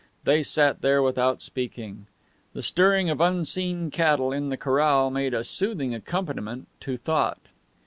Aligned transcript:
They 0.23 0.41
sat 0.41 0.81
there 0.81 1.03
without 1.03 1.43
speaking. 1.43 2.07
The 2.53 2.63
stirring 2.63 3.11
of 3.11 3.21
unseen 3.21 3.91
cattle 3.91 4.31
in 4.31 4.49
the 4.49 4.57
corral 4.57 5.11
made 5.11 5.35
a 5.35 5.43
soothing 5.43 5.93
accompaniment 5.93 6.67
to 6.79 6.97
thought. 6.97 7.39